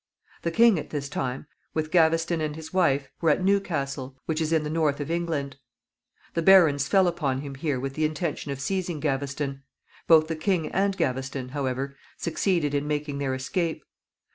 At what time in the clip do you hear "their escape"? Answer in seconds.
13.19-13.83